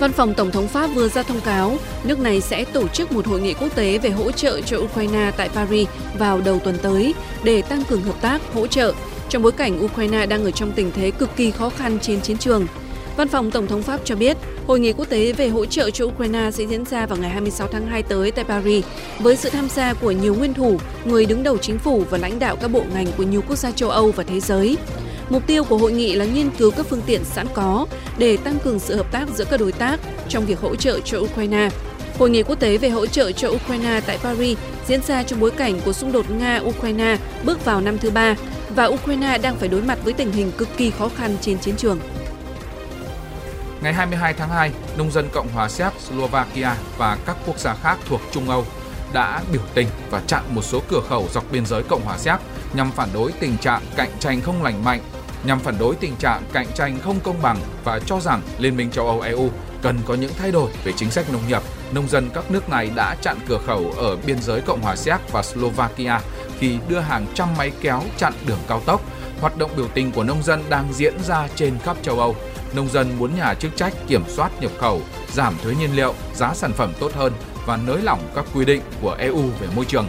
Văn 0.00 0.12
phòng 0.12 0.34
Tổng 0.34 0.50
thống 0.50 0.68
Pháp 0.68 0.86
vừa 0.86 1.08
ra 1.08 1.22
thông 1.22 1.40
cáo, 1.40 1.76
nước 2.04 2.18
này 2.18 2.40
sẽ 2.40 2.64
tổ 2.64 2.88
chức 2.88 3.12
một 3.12 3.26
hội 3.26 3.40
nghị 3.40 3.54
quốc 3.54 3.74
tế 3.74 3.98
về 3.98 4.10
hỗ 4.10 4.32
trợ 4.32 4.60
cho 4.60 4.78
Ukraine 4.78 5.32
tại 5.36 5.48
Paris 5.48 5.88
vào 6.18 6.40
đầu 6.40 6.58
tuần 6.64 6.78
tới 6.82 7.14
để 7.44 7.62
tăng 7.62 7.84
cường 7.84 8.02
hợp 8.02 8.20
tác, 8.20 8.40
hỗ 8.54 8.66
trợ 8.66 8.92
trong 9.28 9.42
bối 9.42 9.52
cảnh 9.52 9.84
Ukraine 9.84 10.26
đang 10.26 10.44
ở 10.44 10.50
trong 10.50 10.72
tình 10.72 10.92
thế 10.92 11.10
cực 11.10 11.36
kỳ 11.36 11.50
khó 11.50 11.68
khăn 11.70 11.98
trên 12.00 12.20
chiến 12.20 12.38
trường. 12.38 12.66
Văn 13.16 13.28
phòng 13.28 13.50
Tổng 13.50 13.66
thống 13.66 13.82
Pháp 13.82 14.00
cho 14.04 14.16
biết, 14.16 14.36
Hội 14.66 14.80
nghị 14.80 14.92
quốc 14.92 15.08
tế 15.08 15.32
về 15.32 15.48
hỗ 15.48 15.66
trợ 15.66 15.90
cho 15.90 16.04
Ukraine 16.04 16.50
sẽ 16.50 16.64
diễn 16.66 16.84
ra 16.84 17.06
vào 17.06 17.18
ngày 17.18 17.30
26 17.30 17.68
tháng 17.68 17.86
2 17.86 18.02
tới 18.02 18.30
tại 18.30 18.44
Paris 18.44 18.84
với 19.18 19.36
sự 19.36 19.50
tham 19.50 19.68
gia 19.68 19.94
của 19.94 20.10
nhiều 20.10 20.34
nguyên 20.34 20.54
thủ, 20.54 20.78
người 21.04 21.26
đứng 21.26 21.42
đầu 21.42 21.58
chính 21.58 21.78
phủ 21.78 22.04
và 22.10 22.18
lãnh 22.18 22.38
đạo 22.38 22.56
các 22.56 22.68
bộ 22.68 22.82
ngành 22.94 23.06
của 23.16 23.22
nhiều 23.22 23.42
quốc 23.48 23.56
gia 23.56 23.70
châu 23.70 23.90
Âu 23.90 24.12
và 24.12 24.24
thế 24.24 24.40
giới. 24.40 24.76
Mục 25.30 25.46
tiêu 25.46 25.64
của 25.64 25.76
hội 25.76 25.92
nghị 25.92 26.14
là 26.14 26.24
nghiên 26.24 26.50
cứu 26.50 26.70
các 26.70 26.86
phương 26.86 27.02
tiện 27.06 27.24
sẵn 27.24 27.46
có 27.54 27.86
để 28.18 28.36
tăng 28.36 28.58
cường 28.64 28.78
sự 28.78 28.96
hợp 28.96 29.12
tác 29.12 29.28
giữa 29.34 29.44
các 29.50 29.60
đối 29.60 29.72
tác 29.72 30.00
trong 30.28 30.46
việc 30.46 30.60
hỗ 30.60 30.76
trợ 30.76 31.00
cho 31.04 31.18
Ukraine. 31.18 31.68
Hội 32.18 32.30
nghị 32.30 32.42
quốc 32.42 32.60
tế 32.60 32.78
về 32.78 32.88
hỗ 32.88 33.06
trợ 33.06 33.32
cho 33.32 33.48
Ukraine 33.48 34.00
tại 34.06 34.18
Paris 34.18 34.58
diễn 34.88 35.00
ra 35.06 35.22
trong 35.22 35.40
bối 35.40 35.50
cảnh 35.50 35.80
của 35.84 35.92
xung 35.92 36.12
đột 36.12 36.26
Nga-Ukraine 36.38 37.16
bước 37.44 37.64
vào 37.64 37.80
năm 37.80 37.98
thứ 37.98 38.10
ba 38.10 38.36
và 38.76 38.84
Ukraine 38.84 39.38
đang 39.38 39.56
phải 39.56 39.68
đối 39.68 39.82
mặt 39.82 39.98
với 40.04 40.12
tình 40.12 40.32
hình 40.32 40.52
cực 40.58 40.68
kỳ 40.76 40.90
khó 40.90 41.08
khăn 41.16 41.36
trên 41.40 41.58
chiến 41.58 41.76
trường. 41.76 41.98
Ngày 43.82 43.92
22 43.92 44.34
tháng 44.34 44.48
2, 44.48 44.70
nông 44.96 45.10
dân 45.10 45.28
Cộng 45.32 45.48
hòa 45.54 45.68
Séc, 45.68 45.92
Slovakia 45.98 46.76
và 46.98 47.18
các 47.26 47.36
quốc 47.46 47.58
gia 47.58 47.74
khác 47.74 47.98
thuộc 48.08 48.20
Trung 48.32 48.50
Âu 48.50 48.64
đã 49.12 49.42
biểu 49.52 49.62
tình 49.74 49.88
và 50.10 50.22
chặn 50.26 50.42
một 50.48 50.62
số 50.62 50.82
cửa 50.88 51.00
khẩu 51.08 51.28
dọc 51.32 51.44
biên 51.52 51.66
giới 51.66 51.82
Cộng 51.82 52.04
hòa 52.04 52.18
Séc 52.18 52.40
nhằm 52.74 52.92
phản 52.92 53.08
đối 53.14 53.32
tình 53.32 53.58
trạng 53.58 53.82
cạnh 53.96 54.10
tranh 54.20 54.40
không 54.40 54.62
lành 54.62 54.84
mạnh, 54.84 55.00
nhằm 55.44 55.60
phản 55.60 55.78
đối 55.78 55.94
tình 55.94 56.16
trạng 56.16 56.42
cạnh 56.52 56.66
tranh 56.74 56.98
không 57.04 57.20
công 57.20 57.42
bằng 57.42 57.58
và 57.84 58.00
cho 58.06 58.20
rằng 58.20 58.42
Liên 58.58 58.76
minh 58.76 58.90
châu 58.90 59.06
Âu 59.06 59.20
EU 59.20 59.50
cần 59.82 59.98
có 60.06 60.14
những 60.14 60.32
thay 60.38 60.52
đổi 60.52 60.70
về 60.84 60.92
chính 60.96 61.10
sách 61.10 61.32
nông 61.32 61.48
nghiệp. 61.48 61.62
Nông 61.92 62.08
dân 62.08 62.30
các 62.34 62.50
nước 62.50 62.68
này 62.68 62.90
đã 62.94 63.14
chặn 63.22 63.36
cửa 63.48 63.58
khẩu 63.66 63.94
ở 63.96 64.16
biên 64.16 64.42
giới 64.42 64.60
Cộng 64.60 64.82
hòa 64.82 64.96
Séc 64.96 65.32
và 65.32 65.42
Slovakia 65.42 66.20
khi 66.58 66.78
đưa 66.88 67.00
hàng 67.00 67.26
trăm 67.34 67.48
máy 67.58 67.72
kéo 67.80 68.02
chặn 68.18 68.32
đường 68.46 68.60
cao 68.68 68.80
tốc. 68.86 69.02
Hoạt 69.40 69.58
động 69.58 69.70
biểu 69.76 69.88
tình 69.94 70.12
của 70.12 70.24
nông 70.24 70.42
dân 70.42 70.62
đang 70.68 70.92
diễn 70.92 71.14
ra 71.22 71.48
trên 71.54 71.78
khắp 71.78 71.96
châu 72.02 72.20
Âu 72.20 72.36
nông 72.74 72.88
dân 72.88 73.18
muốn 73.18 73.36
nhà 73.36 73.54
chức 73.54 73.76
trách 73.76 73.94
kiểm 74.08 74.22
soát 74.28 74.50
nhập 74.60 74.72
khẩu, 74.78 75.00
giảm 75.32 75.54
thuế 75.62 75.74
nhiên 75.74 75.96
liệu, 75.96 76.14
giá 76.34 76.54
sản 76.54 76.72
phẩm 76.72 76.92
tốt 77.00 77.12
hơn 77.14 77.32
và 77.66 77.76
nới 77.76 78.02
lỏng 78.02 78.20
các 78.34 78.44
quy 78.54 78.64
định 78.64 78.82
của 79.02 79.16
EU 79.18 79.42
về 79.60 79.66
môi 79.76 79.84
trường. 79.84 80.08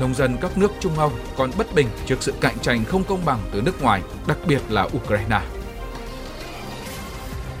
Nông 0.00 0.14
dân 0.14 0.36
các 0.40 0.58
nước 0.58 0.72
Trung 0.80 0.98
Âu 0.98 1.12
còn 1.36 1.50
bất 1.58 1.74
bình 1.74 1.86
trước 2.06 2.16
sự 2.20 2.32
cạnh 2.40 2.58
tranh 2.62 2.84
không 2.84 3.04
công 3.04 3.24
bằng 3.24 3.38
từ 3.52 3.60
nước 3.60 3.82
ngoài, 3.82 4.02
đặc 4.26 4.38
biệt 4.46 4.60
là 4.68 4.88
Ukraine. 4.96 5.40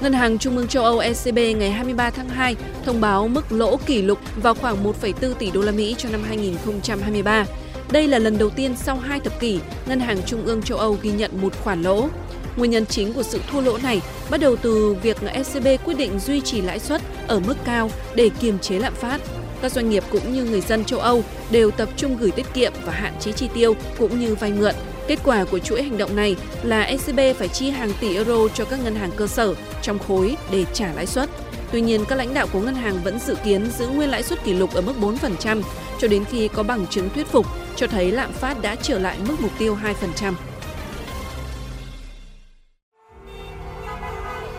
Ngân 0.00 0.12
hàng 0.12 0.38
Trung 0.38 0.56
ương 0.56 0.68
châu 0.68 0.84
Âu 0.84 0.98
ECB 0.98 1.38
ngày 1.56 1.70
23 1.70 2.10
tháng 2.10 2.28
2 2.28 2.56
thông 2.84 3.00
báo 3.00 3.28
mức 3.28 3.52
lỗ 3.52 3.76
kỷ 3.76 4.02
lục 4.02 4.18
vào 4.42 4.54
khoảng 4.54 4.84
1,4 4.84 5.34
tỷ 5.34 5.50
đô 5.50 5.60
la 5.60 5.72
Mỹ 5.72 5.94
cho 5.98 6.08
năm 6.08 6.22
2023. 6.28 7.44
Đây 7.90 8.06
là 8.06 8.18
lần 8.18 8.38
đầu 8.38 8.50
tiên 8.50 8.76
sau 8.76 8.96
hai 8.96 9.20
thập 9.20 9.40
kỷ, 9.40 9.60
Ngân 9.86 10.00
hàng 10.00 10.22
Trung 10.26 10.44
ương 10.44 10.62
châu 10.62 10.78
Âu 10.78 10.98
ghi 11.02 11.10
nhận 11.10 11.40
một 11.42 11.52
khoản 11.64 11.82
lỗ. 11.82 12.08
Nguyên 12.56 12.70
nhân 12.70 12.86
chính 12.86 13.12
của 13.12 13.22
sự 13.22 13.40
thua 13.50 13.60
lỗ 13.60 13.78
này 13.78 14.00
bắt 14.30 14.40
đầu 14.40 14.56
từ 14.56 14.96
việc 15.02 15.16
ECB 15.32 15.66
quyết 15.84 15.94
định 15.94 16.18
duy 16.18 16.40
trì 16.40 16.60
lãi 16.60 16.78
suất 16.78 17.02
ở 17.26 17.40
mức 17.40 17.54
cao 17.64 17.90
để 18.14 18.30
kiềm 18.40 18.58
chế 18.58 18.78
lạm 18.78 18.94
phát. 18.94 19.20
Các 19.62 19.72
doanh 19.72 19.90
nghiệp 19.90 20.04
cũng 20.10 20.32
như 20.32 20.44
người 20.44 20.60
dân 20.60 20.84
châu 20.84 21.00
Âu 21.00 21.24
đều 21.50 21.70
tập 21.70 21.88
trung 21.96 22.16
gửi 22.16 22.30
tiết 22.30 22.46
kiệm 22.54 22.72
và 22.84 22.92
hạn 22.92 23.12
chế 23.20 23.32
chi 23.32 23.48
tiêu 23.54 23.76
cũng 23.98 24.20
như 24.20 24.34
vay 24.34 24.52
mượn. 24.52 24.74
Kết 25.08 25.18
quả 25.24 25.44
của 25.44 25.58
chuỗi 25.58 25.82
hành 25.82 25.98
động 25.98 26.16
này 26.16 26.36
là 26.62 26.82
ECB 26.82 27.20
phải 27.38 27.48
chi 27.48 27.70
hàng 27.70 27.90
tỷ 28.00 28.14
euro 28.14 28.48
cho 28.54 28.64
các 28.64 28.84
ngân 28.84 28.94
hàng 28.94 29.10
cơ 29.16 29.26
sở 29.26 29.54
trong 29.82 29.98
khối 29.98 30.36
để 30.50 30.64
trả 30.72 30.92
lãi 30.92 31.06
suất. 31.06 31.30
Tuy 31.72 31.80
nhiên, 31.80 32.04
các 32.08 32.16
lãnh 32.16 32.34
đạo 32.34 32.46
của 32.52 32.60
ngân 32.60 32.74
hàng 32.74 32.98
vẫn 33.04 33.18
dự 33.18 33.36
kiến 33.44 33.70
giữ 33.78 33.86
nguyên 33.86 34.10
lãi 34.10 34.22
suất 34.22 34.44
kỷ 34.44 34.54
lục 34.54 34.74
ở 34.74 34.80
mức 34.80 34.92
4% 35.00 35.62
cho 36.00 36.08
đến 36.08 36.24
khi 36.24 36.48
có 36.48 36.62
bằng 36.62 36.86
chứng 36.86 37.10
thuyết 37.10 37.26
phục 37.26 37.46
cho 37.76 37.86
thấy 37.86 38.12
lạm 38.12 38.32
phát 38.32 38.62
đã 38.62 38.76
trở 38.82 38.98
lại 38.98 39.16
mức 39.28 39.34
mục 39.40 39.50
tiêu 39.58 39.78
2%. 40.20 40.32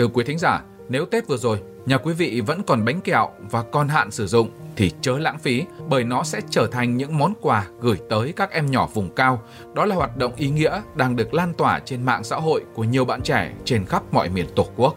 Thưa 0.00 0.08
quý 0.08 0.24
thính 0.24 0.38
giả, 0.38 0.62
nếu 0.88 1.06
Tết 1.06 1.26
vừa 1.26 1.36
rồi, 1.36 1.60
nhà 1.86 1.98
quý 1.98 2.12
vị 2.14 2.40
vẫn 2.40 2.62
còn 2.62 2.84
bánh 2.84 3.00
kẹo 3.00 3.30
và 3.50 3.62
còn 3.62 3.88
hạn 3.88 4.10
sử 4.10 4.26
dụng 4.26 4.50
thì 4.76 4.92
chớ 5.00 5.18
lãng 5.18 5.38
phí 5.38 5.64
bởi 5.88 6.04
nó 6.04 6.22
sẽ 6.22 6.40
trở 6.50 6.66
thành 6.72 6.96
những 6.96 7.18
món 7.18 7.34
quà 7.40 7.66
gửi 7.80 7.96
tới 8.08 8.32
các 8.36 8.50
em 8.50 8.70
nhỏ 8.70 8.88
vùng 8.94 9.14
cao. 9.14 9.42
Đó 9.74 9.84
là 9.84 9.94
hoạt 9.94 10.16
động 10.16 10.32
ý 10.36 10.50
nghĩa 10.50 10.82
đang 10.94 11.16
được 11.16 11.34
lan 11.34 11.54
tỏa 11.54 11.78
trên 11.78 12.02
mạng 12.02 12.24
xã 12.24 12.36
hội 12.36 12.64
của 12.74 12.84
nhiều 12.84 13.04
bạn 13.04 13.20
trẻ 13.22 13.52
trên 13.64 13.84
khắp 13.84 14.02
mọi 14.12 14.28
miền 14.28 14.46
Tổ 14.56 14.66
quốc. 14.76 14.96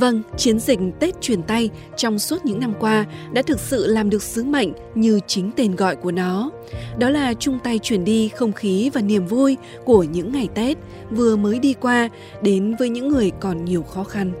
Vâng, 0.00 0.22
chiến 0.36 0.58
dịch 0.58 0.78
Tết 1.00 1.20
truyền 1.20 1.42
tay 1.42 1.70
trong 1.96 2.18
suốt 2.18 2.44
những 2.44 2.60
năm 2.60 2.74
qua 2.80 3.04
đã 3.32 3.42
thực 3.42 3.60
sự 3.60 3.86
làm 3.86 4.10
được 4.10 4.22
sứ 4.22 4.44
mệnh 4.44 4.72
như 4.94 5.20
chính 5.26 5.50
tên 5.56 5.76
gọi 5.76 5.96
của 5.96 6.12
nó. 6.12 6.50
Đó 6.98 7.10
là 7.10 7.34
chung 7.34 7.58
tay 7.64 7.78
truyền 7.78 8.04
đi 8.04 8.28
không 8.28 8.52
khí 8.52 8.90
và 8.94 9.00
niềm 9.00 9.26
vui 9.26 9.56
của 9.84 10.02
những 10.02 10.32
ngày 10.32 10.48
Tết 10.54 10.78
vừa 11.10 11.36
mới 11.36 11.58
đi 11.58 11.74
qua 11.80 12.08
đến 12.42 12.76
với 12.78 12.88
những 12.88 13.08
người 13.08 13.30
còn 13.40 13.64
nhiều 13.64 13.82
khó 13.82 14.04
khăn. 14.04 14.32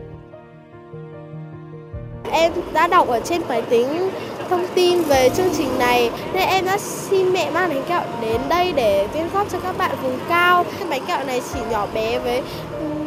Em 2.30 2.52
đã 2.72 2.88
đọc 2.88 3.08
ở 3.08 3.20
trên 3.24 3.42
máy 3.48 3.62
tính 3.62 3.86
thông 4.50 4.66
tin 4.74 5.02
về 5.02 5.30
chương 5.36 5.50
trình 5.56 5.78
này 5.78 6.10
nên 6.32 6.48
em 6.48 6.64
đã 6.64 6.78
xin 6.78 7.32
mẹ 7.32 7.50
mang 7.50 7.68
bánh 7.68 7.84
kẹo 7.88 8.02
đến 8.20 8.40
đây 8.48 8.72
để 8.72 9.08
quyên 9.12 9.28
góp 9.32 9.50
cho 9.50 9.58
các 9.60 9.78
bạn 9.78 9.90
vùng 10.02 10.18
cao. 10.28 10.64
Cái 10.78 10.88
bánh 10.90 11.06
kẹo 11.06 11.24
này 11.24 11.42
chỉ 11.54 11.60
nhỏ 11.70 11.86
bé 11.94 12.18
với 12.18 12.42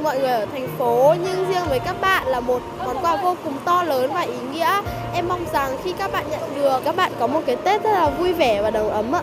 mọi 0.03 0.19
người 0.19 0.31
ở 0.31 0.45
thành 0.45 0.67
phố 0.77 1.15
nhưng 1.23 1.49
riêng 1.49 1.63
với 1.69 1.79
các 1.79 2.01
bạn 2.01 2.27
là 2.27 2.39
một 2.39 2.61
món 2.85 2.97
quà 3.01 3.15
vô 3.15 3.35
cùng 3.43 3.53
to 3.65 3.83
lớn 3.83 4.11
và 4.13 4.21
ý 4.21 4.37
nghĩa. 4.53 4.81
Em 5.13 5.27
mong 5.27 5.45
rằng 5.53 5.77
khi 5.83 5.93
các 5.93 6.11
bạn 6.11 6.25
nhận 6.31 6.41
được 6.55 6.81
các 6.85 6.95
bạn 6.95 7.11
có 7.19 7.27
một 7.27 7.41
cái 7.45 7.55
Tết 7.55 7.83
rất 7.83 7.91
là 7.91 8.09
vui 8.09 8.33
vẻ 8.33 8.61
và 8.61 8.71
đầm 8.71 8.89
ấm 8.89 9.15
ạ. 9.15 9.21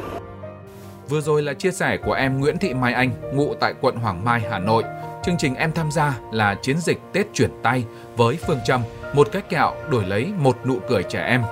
Vừa 1.09 1.21
rồi 1.21 1.43
là 1.43 1.55
chia 1.55 1.71
sẻ 1.71 1.97
của 2.07 2.13
em 2.13 2.41
Nguyễn 2.41 2.59
Thị 2.59 2.75
Mai 2.75 2.93
Anh, 2.93 3.11
ngụ 3.33 3.55
tại 3.61 3.75
quận 3.81 3.97
Hoàng 3.97 4.25
Mai, 4.25 4.41
Hà 4.51 4.59
Nội. 4.59 4.83
Chương 5.25 5.37
trình 5.39 5.55
em 5.55 5.73
tham 5.73 5.91
gia 5.91 6.15
là 6.33 6.55
chiến 6.63 6.77
dịch 6.81 6.99
Tết 7.13 7.27
chuyển 7.35 7.51
tay 7.63 7.85
với 8.17 8.39
phương 8.47 8.61
châm 8.67 8.83
một 9.13 9.29
cái 9.33 9.43
kẹo 9.43 9.73
đổi 9.91 10.05
lấy 10.05 10.33
một 10.39 10.57
nụ 10.67 10.77
cười 10.89 11.03
trẻ 11.03 11.25
em. 11.29 11.43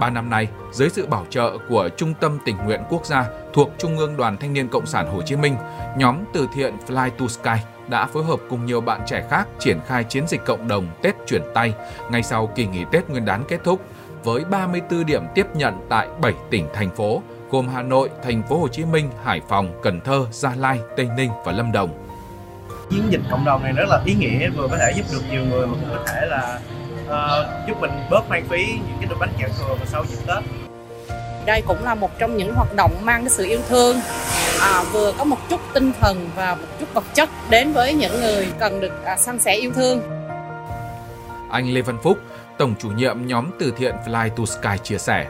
Ba 0.00 0.10
năm 0.10 0.30
nay, 0.30 0.48
dưới 0.72 0.88
sự 0.90 1.06
bảo 1.06 1.26
trợ 1.30 1.58
của 1.68 1.88
Trung 1.96 2.14
tâm 2.20 2.38
Tình 2.44 2.56
nguyện 2.56 2.80
Quốc 2.88 3.06
gia 3.06 3.24
thuộc 3.52 3.70
Trung 3.78 3.98
ương 3.98 4.16
Đoàn 4.16 4.36
Thanh 4.36 4.52
niên 4.52 4.68
Cộng 4.68 4.86
sản 4.86 5.06
Hồ 5.12 5.22
Chí 5.22 5.36
Minh, 5.36 5.56
nhóm 5.96 6.16
từ 6.34 6.48
thiện 6.54 6.76
Fly 6.88 7.10
to 7.10 7.26
Sky 7.26 7.66
đã 7.88 8.06
phối 8.06 8.24
hợp 8.24 8.40
cùng 8.50 8.66
nhiều 8.66 8.80
bạn 8.80 9.00
trẻ 9.06 9.26
khác 9.30 9.48
triển 9.58 9.80
khai 9.86 10.04
chiến 10.04 10.26
dịch 10.28 10.44
cộng 10.44 10.68
đồng 10.68 10.86
Tết 11.02 11.14
chuyển 11.26 11.42
tay 11.54 11.74
ngay 12.10 12.22
sau 12.22 12.46
kỳ 12.46 12.66
nghỉ 12.66 12.84
Tết 12.92 13.08
Nguyên 13.10 13.24
đán 13.24 13.44
kết 13.48 13.60
thúc 13.64 13.80
với 14.24 14.44
34 14.44 15.06
điểm 15.06 15.22
tiếp 15.34 15.46
nhận 15.54 15.86
tại 15.88 16.08
7 16.20 16.32
tỉnh 16.50 16.66
thành 16.74 16.90
phố 16.90 17.22
gồm 17.50 17.68
Hà 17.68 17.82
Nội, 17.82 18.10
Thành 18.22 18.42
phố 18.48 18.58
Hồ 18.58 18.68
Chí 18.68 18.84
Minh, 18.84 19.10
Hải 19.24 19.40
Phòng, 19.48 19.80
Cần 19.82 20.00
Thơ, 20.00 20.26
Gia 20.32 20.54
Lai, 20.54 20.80
Tây 20.96 21.08
Ninh 21.16 21.30
và 21.44 21.52
Lâm 21.52 21.72
Đồng. 21.72 22.06
chiến 22.90 23.02
dịch 23.10 23.20
cộng 23.30 23.44
đồng 23.44 23.62
này 23.62 23.72
rất 23.72 23.88
là 23.88 24.02
ý 24.04 24.14
nghĩa 24.14 24.50
vừa 24.50 24.68
có 24.68 24.76
thể 24.78 24.92
giúp 24.96 25.04
được 25.12 25.22
nhiều 25.30 25.44
người 25.44 25.66
mà 25.66 25.74
cũng 25.80 25.90
có 25.96 26.04
thể 26.06 26.26
là 26.26 26.60
ờ, 27.10 27.64
giúp 27.68 27.76
mình 27.80 27.90
bớt 28.10 28.28
hoang 28.28 28.48
phí 28.48 28.66
những 28.66 28.96
cái 29.00 29.06
đồ 29.10 29.16
bánh 29.20 29.32
kẹo 29.38 29.48
thừa 29.48 29.74
vào 29.74 29.86
sau 29.86 30.04
dịp 30.08 30.18
Tết 30.26 30.44
đây 31.46 31.62
cũng 31.66 31.84
là 31.84 31.94
một 31.94 32.18
trong 32.18 32.36
những 32.36 32.54
hoạt 32.54 32.74
động 32.76 32.92
mang 33.02 33.22
cái 33.22 33.30
sự 33.30 33.46
yêu 33.46 33.60
thương 33.68 33.96
à, 34.60 34.82
vừa 34.92 35.12
có 35.18 35.24
một 35.24 35.38
chút 35.50 35.60
tinh 35.74 35.92
thần 36.00 36.30
và 36.36 36.54
một 36.54 36.66
chút 36.80 36.86
vật 36.94 37.04
chất 37.14 37.28
đến 37.50 37.72
với 37.72 37.94
những 37.94 38.20
người 38.20 38.48
cần 38.58 38.80
được 38.80 39.04
à, 39.04 39.16
san 39.16 39.38
sẻ 39.38 39.54
yêu 39.54 39.72
thương 39.74 40.00
Anh 41.50 41.74
Lê 41.74 41.80
Văn 41.80 41.98
Phúc, 42.02 42.18
Tổng 42.58 42.74
chủ 42.78 42.88
nhiệm 42.88 43.26
nhóm 43.26 43.50
từ 43.58 43.72
thiện 43.76 43.94
Fly 44.06 44.28
to 44.28 44.44
Sky 44.44 44.78
chia 44.82 44.98
sẻ. 44.98 45.26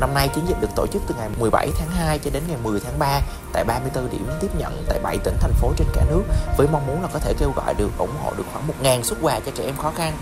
Năm 0.00 0.14
nay 0.14 0.28
chiến 0.34 0.44
dịch 0.48 0.60
được 0.60 0.68
tổ 0.76 0.86
chức 0.86 1.02
từ 1.06 1.14
ngày 1.18 1.28
17 1.38 1.70
tháng 1.78 1.90
2 1.90 2.18
cho 2.18 2.30
đến 2.30 2.42
ngày 2.48 2.56
10 2.62 2.80
tháng 2.80 2.98
3 2.98 3.20
tại 3.52 3.64
34 3.64 4.10
điểm 4.10 4.26
tiếp 4.40 4.48
nhận 4.58 4.84
tại 4.88 5.00
7 5.02 5.18
tỉnh 5.24 5.34
thành 5.40 5.52
phố 5.52 5.72
trên 5.76 5.88
cả 5.92 6.04
nước 6.10 6.22
với 6.56 6.66
mong 6.72 6.86
muốn 6.86 7.02
là 7.02 7.08
có 7.12 7.18
thể 7.18 7.34
kêu 7.38 7.52
gọi 7.56 7.74
được 7.74 7.90
ủng 7.98 8.16
hộ 8.22 8.32
được 8.36 8.44
khoảng 8.52 8.68
1.000 8.82 9.02
xuất 9.02 9.18
quà 9.22 9.40
cho 9.40 9.52
trẻ 9.54 9.64
em 9.64 9.76
khó 9.76 9.92
khăn 9.96 10.12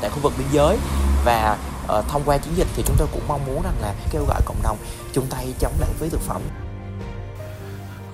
tại 0.00 0.10
khu 0.10 0.18
vực 0.22 0.32
biên 0.38 0.46
giới 0.52 0.78
và 1.24 1.56
uh, 1.84 2.04
thông 2.08 2.22
qua 2.24 2.38
chiến 2.38 2.54
dịch 2.56 2.66
thì 2.76 2.82
chúng 2.86 2.96
tôi 2.98 3.08
cũng 3.12 3.22
mong 3.28 3.46
muốn 3.46 3.62
rằng 3.62 3.74
là 3.82 3.94
kêu 4.10 4.24
gọi 4.28 4.40
cộng 4.46 4.62
đồng 4.62 4.76
chung 5.12 5.26
tay 5.30 5.54
chống 5.58 5.72
lãng 5.80 5.92
phí 5.98 6.08
thực 6.08 6.20
phẩm 6.20 6.42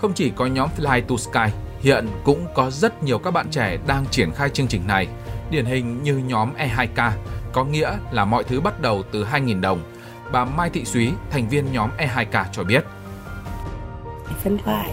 Không 0.01 0.13
chỉ 0.13 0.31
có 0.37 0.47
nhóm 0.47 0.71
Fly 0.79 1.03
to 1.09 1.17
Sky, 1.17 1.57
hiện 1.81 2.09
cũng 2.25 2.47
có 2.55 2.71
rất 2.71 3.03
nhiều 3.03 3.19
các 3.19 3.31
bạn 3.31 3.51
trẻ 3.51 3.79
đang 3.87 4.05
triển 4.11 4.33
khai 4.33 4.49
chương 4.49 4.67
trình 4.67 4.87
này. 4.87 5.07
Điển 5.51 5.65
hình 5.65 6.03
như 6.03 6.17
nhóm 6.17 6.53
E2K, 6.59 7.11
có 7.53 7.65
nghĩa 7.65 7.93
là 8.11 8.25
mọi 8.25 8.45
thứ 8.45 8.61
bắt 8.61 8.81
đầu 8.81 9.03
từ 9.13 9.25
2.000 9.25 9.61
đồng. 9.61 9.96
Bà 10.33 10.45
Mai 10.45 10.71
Thị 10.71 10.85
Súy, 10.85 11.13
thành 11.31 11.49
viên 11.49 11.73
nhóm 11.73 11.91
E2K 11.99 12.45
cho 12.53 12.65
biết. 12.65 12.85
phân 14.45 14.59
loại 14.67 14.91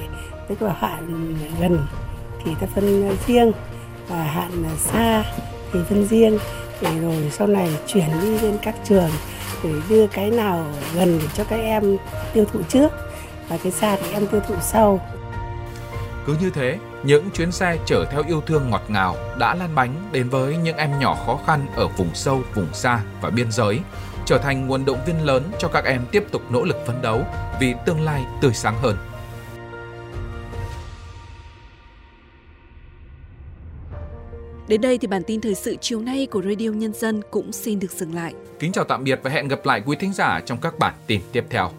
tức 0.47 0.61
là 0.61 0.73
hạn 0.79 1.35
gần 1.59 1.87
thì 2.43 2.51
ta 2.61 2.67
phân 2.75 3.17
riêng 3.27 3.51
và 4.07 4.23
hạn 4.23 4.63
xa 4.77 5.23
thì 5.73 5.79
phân 5.89 6.05
riêng 6.05 6.37
để 6.81 6.99
rồi 6.99 7.29
sau 7.31 7.47
này 7.47 7.69
chuyển 7.87 8.07
đi 8.21 8.39
lên 8.39 8.57
các 8.61 8.75
trường 8.83 9.09
để 9.63 9.69
đưa 9.89 10.07
cái 10.07 10.31
nào 10.31 10.65
gần 10.95 11.19
để 11.21 11.27
cho 11.33 11.43
các 11.43 11.59
em 11.59 11.97
tiêu 12.33 12.45
thụ 12.53 12.59
trước 12.69 12.91
và 13.49 13.57
cái 13.63 13.71
xa 13.71 13.97
thì 14.01 14.13
em 14.13 14.27
tiêu 14.27 14.41
thụ 14.47 14.55
sau 14.61 14.99
Cứ 16.25 16.37
như 16.41 16.49
thế, 16.49 16.77
những 17.03 17.29
chuyến 17.29 17.51
xe 17.51 17.77
chở 17.85 18.05
theo 18.11 18.23
yêu 18.27 18.41
thương 18.41 18.69
ngọt 18.69 18.81
ngào 18.87 19.15
đã 19.39 19.55
lan 19.55 19.75
bánh 19.75 20.09
đến 20.11 20.29
với 20.29 20.57
những 20.57 20.77
em 20.77 20.99
nhỏ 20.99 21.17
khó 21.25 21.39
khăn 21.45 21.65
ở 21.75 21.87
vùng 21.87 22.09
sâu, 22.13 22.41
vùng 22.55 22.73
xa 22.73 22.99
và 23.21 23.29
biên 23.29 23.51
giới, 23.51 23.79
trở 24.25 24.38
thành 24.38 24.68
nguồn 24.68 24.86
động 24.86 25.00
viên 25.06 25.25
lớn 25.25 25.44
cho 25.60 25.68
các 25.68 25.86
em 25.86 26.06
tiếp 26.12 26.24
tục 26.32 26.42
nỗ 26.51 26.63
lực 26.63 26.77
phấn 26.88 27.01
đấu 27.01 27.25
vì 27.60 27.74
tương 27.86 28.01
lai 28.01 28.25
tươi 28.42 28.53
sáng 28.53 28.77
hơn. 28.82 28.98
Đến 34.68 34.82
đây 34.82 34.98
thì 34.98 35.08
bản 35.08 35.24
tin 35.27 35.42
thời 35.42 35.56
sự 35.56 35.75
chiều 35.82 36.00
nay 36.00 36.25
của 36.32 36.42
Radio 36.42 36.70
Nhân 36.70 36.94
dân 36.94 37.22
cũng 37.32 37.51
xin 37.51 37.80
được 37.80 37.92
dừng 37.92 38.15
lại. 38.15 38.34
Kính 38.60 38.72
chào 38.72 38.84
tạm 38.84 39.03
biệt 39.03 39.20
và 39.24 39.30
hẹn 39.30 39.48
gặp 39.48 39.65
lại 39.65 39.82
quý 39.86 39.98
thính 40.00 40.13
giả 40.13 40.42
trong 40.46 40.58
các 40.62 40.80
bản 40.80 40.94
tin 41.08 41.22
tiếp 41.32 41.46
theo. 41.50 41.72